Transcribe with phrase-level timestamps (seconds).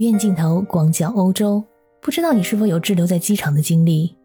[0.00, 1.62] 远镜头广角欧洲，
[2.00, 4.16] 不知道你是否有滞留在机场的经历？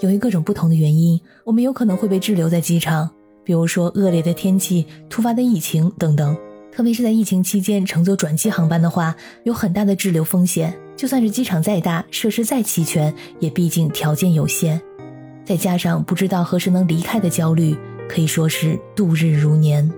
[0.00, 3.08] 由于各种不同的原因，我们有可能会被滞留在机场，
[3.44, 6.36] 比如说恶劣的天气、突发的疫情等等。
[6.72, 9.14] 特别是在疫情期间乘坐转机航班的话，
[9.44, 10.76] 有很大的滞留风险。
[10.96, 14.82] 就算是机场再大，设施再齐全，也毕竟条件有限。
[15.44, 17.76] 再加上不知道何时能离开的焦虑，
[18.08, 19.88] 可以说是度日如年。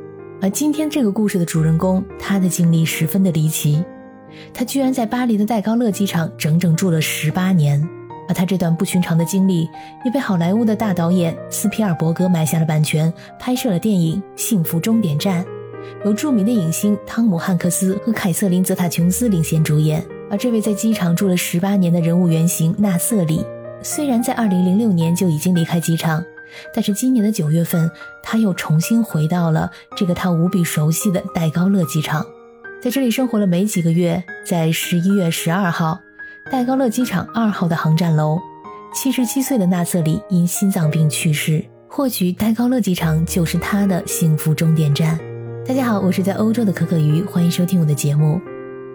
[0.42, 3.82] 而今天这个故事的主人公，他的经历十分的离奇。
[4.52, 7.82] 他居然在巴黎的戴高乐机场整整住了十八年，
[8.28, 9.68] 而他这段不寻常的经历
[10.04, 15.44] 也被好莱坞的大导演斯皮尔伯格买下了版权，拍摄了电影《幸福终点站》，
[16.04, 20.04] 由著名的影星汤姆汉克斯和凯瑟琳泽塔琼斯领衔主演。
[20.30, 23.44] 而这位在机场住了十八年的人物原型纳瑟里，
[23.82, 26.24] 虽然在二零零六年就已经离开机场，
[26.74, 27.88] 但是今年的九月份，
[28.22, 32.24] 他又重新回到了这个他无比熟悉的戴高乐机场。
[32.84, 35.98] 在这里生活了没几个月，在十一月十二号，
[36.52, 38.38] 戴高乐机场二号的航站楼，
[38.92, 41.64] 七十七岁的纳瑟里因心脏病去世。
[41.88, 45.18] 或许戴高乐机场就是他的幸福终点站。
[45.66, 48.38] 大家好，我是在欧洲的可可鱼，欢迎收听我的节目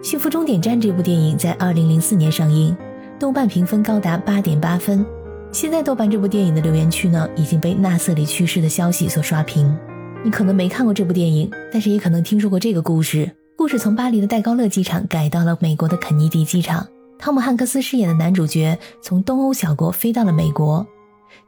[0.06, 0.78] 《幸福终点站》。
[0.80, 2.76] 这部电影在二零零四年上映，
[3.18, 5.04] 豆瓣评分高达八点八分。
[5.50, 9.76] 现在豆瓣这部电影的留言区呢，已经被纳瑟里去世的消息所刷屏。
[10.22, 13.28] 你可能没看过这部电影，但是也可能听说过这个故事。
[13.60, 16.88] 故事从巴黎的戴高乐机场改到了美国的肯尼迪机场。
[17.18, 20.86] 汤姆汉克斯饰演的男主角从东欧小国飞到了美国。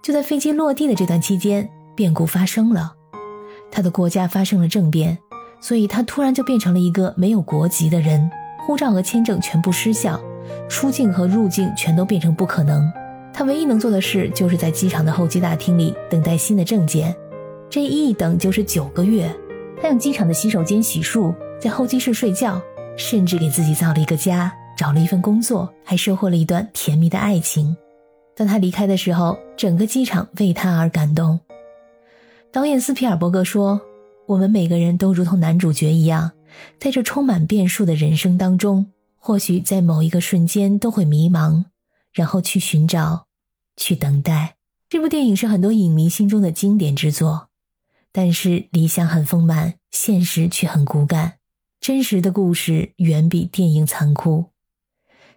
[0.03, 2.93] 就在飞机落地的这段期间，变故发生了，
[3.71, 5.17] 他的国家发生了政变，
[5.59, 8.31] 所以他突然就变成了一个没有国籍的人，
[8.67, 10.21] 护照和签证全部失效，
[10.69, 12.93] 出境和入境全都变成不可能。
[13.33, 17.17] 他唯一能做的事就是在机场的候机大厅里等待新的证件，
[17.71, 19.35] 这一等就是九个月。
[19.81, 21.35] 他用机场的洗手间洗漱。
[21.63, 22.61] 在候机室睡觉，
[22.99, 27.77] 甚至给自己造了一个家，找了一份工作，还收获了一段甜蜜的爱情。
[28.35, 31.39] 当他离开的时候，整个机场为他而感动。
[32.51, 33.81] 导演斯皮尔伯格说
[34.27, 36.33] ：“我们每个人都如同男主角一样，
[36.81, 41.67] 在这充满变数的人生当中，或许在某一个瞬间都会迷茫，
[42.13, 43.27] 然后去寻找，
[43.77, 44.57] 去等待。”
[44.91, 47.51] 这部电影是很多影迷心中的经典之作，
[48.11, 51.35] 但是理想很丰满，现实却很骨感。
[51.83, 54.51] 真实的故事远比电影残酷。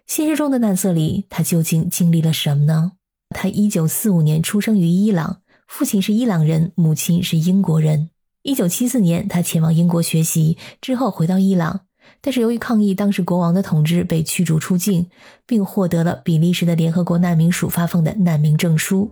[0.06, 2.92] 现实中的纳瑟里，他究竟经历了什么呢？
[3.30, 8.10] 他一九四五年出生于伊朗，父亲是伊朗人，母亲是英国人。
[8.44, 11.80] 一九七四年，他前往英国学习，之后回到伊朗，
[12.20, 15.08] 但是由于抗议当时国王的统治，被驱逐出境，
[15.46, 19.10] 并获得了比利时的联合国难民署发放的难民证书。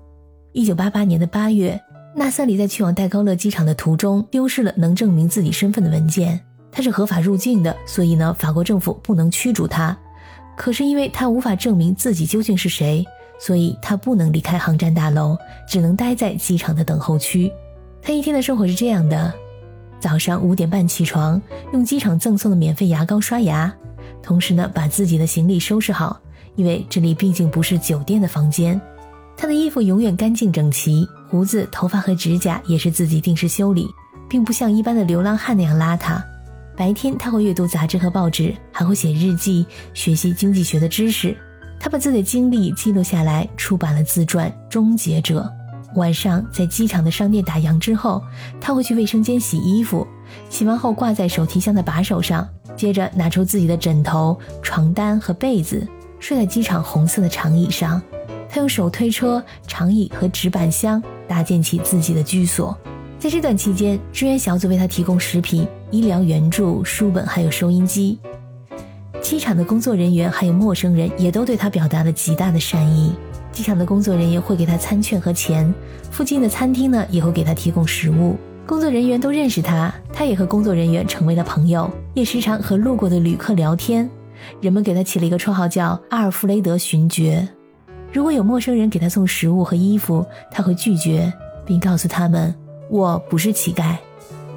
[0.53, 1.83] 一九八八年的八月，
[2.15, 6.41] 纳瑟里在去往戴高乐机场的途中，丢失了能证明自己身份的文件。
[6.77, 9.97] 他是合法入境的，所以呢，法国政府不能驱逐他。
[10.57, 13.05] 可是因为他无法证明自己究竟是谁，
[13.39, 17.51] 所以他不能离开航站大楼，只能待在机场的等候区。
[18.03, 19.33] 他一天的生活是这样的：
[20.01, 21.41] 早上五点半起床，
[21.73, 23.73] 用机场赠送的免费牙膏刷牙，
[24.21, 26.21] 同时呢，把自己的行李收拾好，
[26.57, 28.81] 因为这里毕竟不是酒店的房间。
[29.37, 33.87] 他的衣服永远干净整齐，胡子、头发和指甲也是自己定时修理，
[34.29, 36.21] 并不像一般的流浪汉那样邋遢。
[36.77, 41.37] 白天他会阅读杂志和报纸，还会写日记，学习经济学的知识。
[41.79, 45.49] 他把自己的经历记录下来，出版了自传《终结者》。
[45.99, 48.21] 晚上在机场的商店打烊之后，
[48.61, 50.05] 他会去卫生间洗衣服，
[50.51, 55.87] 洗完后挂在手提箱的把手上，接着拿出自己的枕头、床单和被子，
[56.19, 58.03] 睡在机场红色的长椅上。
[58.49, 62.77] 他用手推车、长椅和纸板箱搭建起自己的居所。
[63.19, 65.67] 在这段期间，支援小组为他提供食品。
[65.95, 68.19] 医疗援助、书本还有收音机，
[69.23, 73.13] 机场的工作人员还有陌生人也都对他表达了极大的善意。
[73.53, 75.73] 机场的工作人员会给他餐券和钱，
[76.11, 78.37] 附近的餐厅呢也会给他提供食物。
[78.67, 84.11] 工作人员都认识他，他也和工作人员成为了朋友，也时常和路过的旅客聊天。
[84.61, 87.49] 人们给他起了一个绰号叫阿尔弗雷德勋爵。
[88.13, 91.33] 如果有陌生人给他送食物和衣服，他会拒绝，
[91.65, 92.53] 并告诉他们
[92.91, 93.97] ：“我不是乞丐。”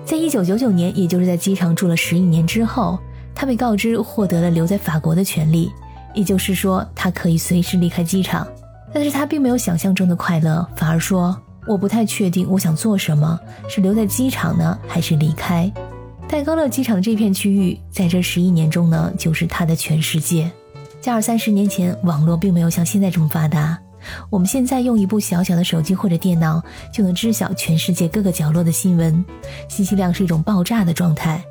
[0.07, 2.97] 在一九九九年，也就是在机场住了十一年之后，
[3.35, 5.69] 他被告知获得了留在法国的权利，
[6.13, 8.47] 也就是说，他可以随时离开机场。
[8.93, 11.37] 但是他并没有想象中的快乐，反而说
[11.67, 13.37] ：“我不太确定我想做什么，
[13.67, 15.69] 是留在机场呢，还是离开？”
[16.29, 20.49] 戴高乐机场的这片区域，在这十一年中呢，就是他的全世界。
[21.01, 23.77] 在二三十年前，网络并没有像现在这么发达。
[24.29, 26.61] 我们现在用一部小小的手机或者电脑
[26.91, 29.23] 就能知晓全世界各个角落的新闻，
[29.67, 31.43] 信息量是一种爆炸的状态。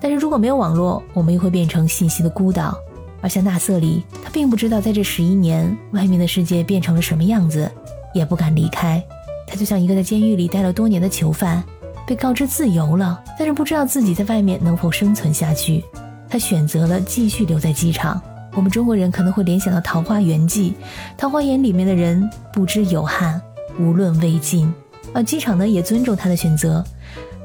[0.00, 2.76] 但是如果没有网络，我们又会变成信息的孤岛，
[3.20, 7.70] 而像纳瑟里，他并不知道在这十一年外面的世界变成了什么样子，
[8.12, 9.02] 也不敢离开。
[9.46, 11.64] 他就像一个在监狱里待了多年的囚犯，
[12.06, 15.82] 被告知自由了，但是不知道自己在外面能否生存下去。
[16.28, 18.20] 他选择了继续留在机场。
[18.54, 20.70] 我们中国人可能会联想到《桃花源记》，
[21.18, 23.40] 桃花源里面的人不知有汉，
[23.80, 24.72] 无论魏晋。
[25.12, 26.84] 而机场呢，也尊重他的选择。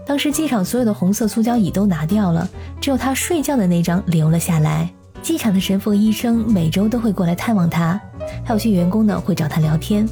[0.05, 2.47] 当时机场所有的红色塑胶椅都拿掉了，
[2.79, 4.87] 只有他睡觉的那张留了下来。
[5.21, 7.99] 机场的神父和医生每周都会过来探望他，
[8.43, 10.07] 还有些员工呢会找他聊天。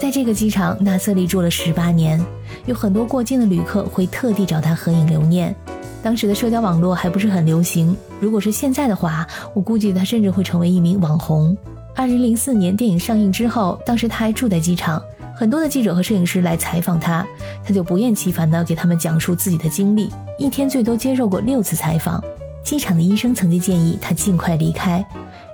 [0.00, 2.20] 在这个机场，纳瑟利住了十八年，
[2.66, 5.54] 有很多过境的旅客会特地找他合影留念。
[6.02, 11.56] 当时的社交网络还不是很流行，如果是现在的话，我估计他甚至会成为一名网红。
[11.94, 15.02] 二零零四年电影上映之后，当时他还住在机场，
[15.34, 17.26] 很多的记者和摄影师来采访他，
[17.64, 20.08] 他就不厌其烦地给他们讲述自己的经历，
[20.38, 22.22] 一天最多接受过六次采访。
[22.62, 25.04] 机场的医生曾经建议他尽快离开，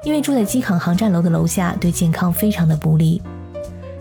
[0.05, 3.21] 因为住在机场航站楼的楼下对健康非常的不利。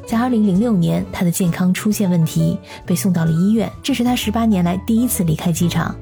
[0.08, 5.96] 在二零零六年，他的健康出现问题，被送到了医院，这是他十八年来第一次离开机场。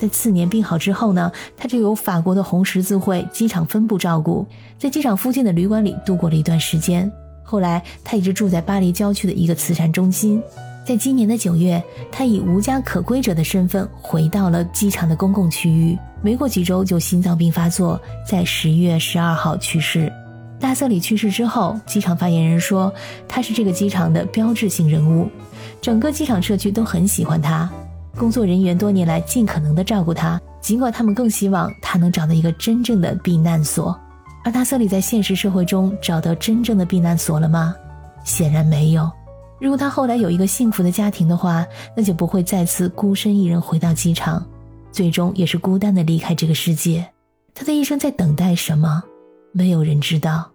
[0.00, 4.46] 在次年病好之后呢，他就由法国的红十字会机场分部照顾，
[4.78, 7.12] 在机场附近的旅馆里度过了一段时间。
[7.42, 10.42] 后来，他一直住在巴黎郊区的一个慈善中心。
[10.86, 15.98] 在今年的九月，他以无家可归者的身份回到了机场的公共区域。
[16.22, 20.10] 没过几周就心脏病发作，在十月十二号去世。
[20.58, 22.90] 大瑟里去世之后，机场发言人说
[23.28, 25.28] 他是这个机场的标志性人物，
[25.82, 27.70] 整个机场社区都很喜欢他。
[28.20, 33.98] 工作人员多年来尽可能的照顾他，尽管他们更希望他能找到一个真正的避难所。
[34.44, 37.74] 而达瑟里在现实社会中找到真正的避难所了吗？
[38.22, 39.10] 显然没有。
[39.58, 44.46] 如果他后来有一个幸福的家庭的话，那就不会再次孤身一人回到机场，
[44.92, 47.08] 最终也是孤单的离开这个世界。
[47.54, 49.02] 他的一生在等待什么？
[49.50, 50.46] 没有人知道。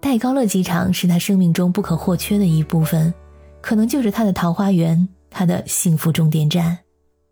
[0.00, 3.14] 戴高乐机场是他生命中不可或缺的一部分，
[3.60, 6.76] 可能就是他的桃花源，他的幸福终点站。